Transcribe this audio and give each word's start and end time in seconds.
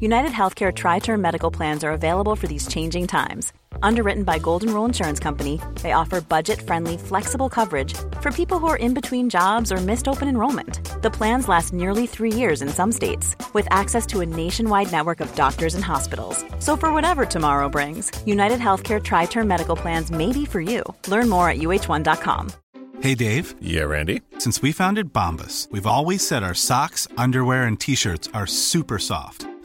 United 0.00 0.30
Healthcare 0.30 0.72
TriTerm 0.72 1.18
Medical 1.18 1.50
Plans 1.50 1.82
are 1.82 1.90
available 1.90 2.36
for 2.36 2.46
these 2.46 2.68
changing 2.68 3.08
times. 3.08 3.52
Underwritten 3.82 4.22
by 4.22 4.38
Golden 4.38 4.72
Rule 4.72 4.84
Insurance 4.84 5.18
Company, 5.18 5.60
they 5.82 5.90
offer 5.90 6.20
budget 6.20 6.62
friendly, 6.62 6.96
flexible 6.96 7.48
coverage 7.48 7.94
for 8.20 8.30
people 8.30 8.60
who 8.60 8.68
are 8.68 8.76
in 8.76 8.94
between 8.94 9.28
jobs 9.28 9.72
or 9.72 9.78
missed 9.78 10.06
open 10.06 10.28
enrollment. 10.28 11.02
The 11.02 11.10
plans 11.10 11.48
last 11.48 11.72
nearly 11.72 12.06
three 12.06 12.32
years 12.32 12.62
in 12.62 12.68
some 12.68 12.92
states, 12.92 13.34
with 13.54 13.66
access 13.72 14.06
to 14.06 14.20
a 14.20 14.26
nationwide 14.26 14.92
network 14.92 15.18
of 15.18 15.34
doctors 15.34 15.74
and 15.74 15.84
hospitals. 15.84 16.44
So, 16.60 16.76
for 16.76 16.92
whatever 16.92 17.26
tomorrow 17.26 17.68
brings, 17.68 18.12
United 18.24 18.60
Healthcare 18.60 19.02
TriTerm 19.02 19.48
Medical 19.48 19.74
Plans 19.74 20.12
may 20.12 20.32
be 20.32 20.44
for 20.44 20.60
you. 20.60 20.84
Learn 21.08 21.28
more 21.28 21.50
at 21.50 21.58
uh1.com. 21.58 22.52
Hey, 23.00 23.16
Dave. 23.16 23.54
Yeah, 23.60 23.82
Randy. 23.82 24.22
Since 24.38 24.62
we 24.62 24.70
founded 24.70 25.12
Bombas, 25.12 25.68
we've 25.72 25.86
always 25.86 26.24
said 26.24 26.44
our 26.44 26.54
socks, 26.54 27.08
underwear, 27.16 27.64
and 27.64 27.80
t 27.80 27.96
shirts 27.96 28.28
are 28.32 28.46
super 28.46 29.00
soft. 29.00 29.44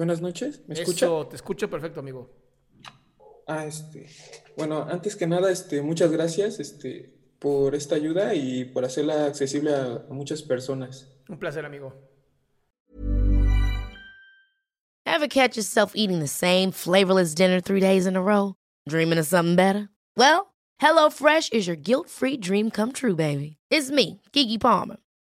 Buenas 0.00 0.22
noches, 0.22 0.62
¿me 0.66 0.72
escucha? 0.72 1.04
Eso, 1.04 1.26
te 1.26 1.36
escucho 1.36 1.68
perfecto, 1.68 2.00
amigo. 2.00 2.30
Ah, 3.46 3.66
este, 3.66 4.06
bueno, 4.56 4.86
antes 4.88 5.14
que 5.14 5.26
nada, 5.26 5.50
este, 5.50 5.82
muchas 5.82 6.10
gracias, 6.10 6.58
este, 6.58 7.12
por 7.38 7.74
esta 7.74 7.96
ayuda 7.96 8.34
y 8.34 8.64
por 8.64 8.86
hacerla 8.86 9.26
accesible 9.26 9.74
a, 9.74 10.06
a 10.08 10.14
muchas 10.14 10.40
personas. 10.40 11.06
Un 11.28 11.38
placer, 11.38 11.66
amigo. 11.66 11.92
Ever 15.04 15.28
catch 15.28 15.58
yourself 15.58 15.92
eating 15.94 16.20
the 16.20 16.26
same 16.26 16.70
flavorless 16.70 17.34
dinner 17.34 17.60
three 17.60 17.80
days 17.80 18.06
in 18.06 18.16
a 18.16 18.22
row? 18.22 18.54
Dreaming 18.88 19.18
of 19.18 19.26
something 19.26 19.54
better? 19.54 19.90
Well, 20.16 20.54
HelloFresh 20.80 21.52
is 21.52 21.66
your 21.66 21.76
guilt-free 21.76 22.38
dream 22.38 22.70
come 22.70 22.92
true, 22.92 23.16
baby. 23.16 23.58
It's 23.70 23.90
me, 23.90 24.22
Kiki 24.32 24.56
Palmer. 24.56 24.96